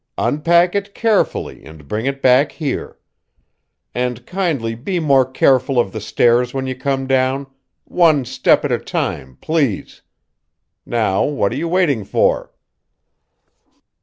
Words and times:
"Unpack 0.17 0.73
it 0.73 0.95
carefully 0.95 1.63
and 1.63 1.87
bring 1.87 2.07
it 2.07 2.23
back 2.23 2.53
here. 2.53 2.97
And 3.93 4.25
kindly 4.25 4.73
be 4.73 4.99
more 4.99 5.29
careful 5.29 5.77
of 5.79 5.91
the 5.91 6.01
stairs 6.01 6.55
when 6.55 6.65
you 6.65 6.73
come 6.73 7.05
down 7.05 7.45
one 7.83 8.25
step 8.25 8.65
at 8.65 8.71
a 8.71 8.79
time, 8.79 9.37
please! 9.41 10.01
Now, 10.87 11.21
what 11.23 11.51
are 11.51 11.55
you 11.55 11.67
waiting 11.67 12.03
for?" 12.03 12.51